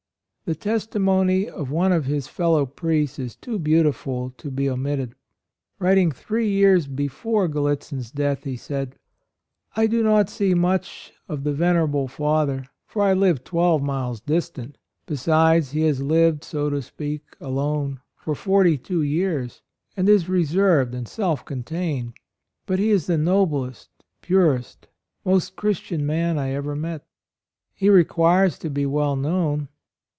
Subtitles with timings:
[0.43, 5.15] The testimony of one of his fellow priests is too beautiful to be omitted.
[5.79, 8.97] Writing three years before Gallitzin's death, he said:
[9.77, 14.77] "I do not see much of the venerable Father, for I live twelve miles distant.
[15.05, 19.61] Besides he has lived, so to speak, alone, for forty two years,
[19.95, 22.11] and he is reserved and self contained.
[22.65, 23.89] But he is the noblest,
[24.21, 24.87] purest,
[25.23, 27.05] most Christian man I ever met.
[27.73, 28.05] He AND MOTHER.
[28.09, 29.69] 125 requires to be well known.